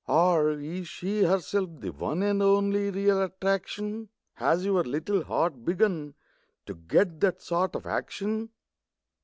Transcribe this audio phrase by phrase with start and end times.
[0.07, 4.09] Or is she herself the one And only real attraction?
[4.33, 6.15] Has your little heart begun
[6.65, 8.49] To get that sort of action?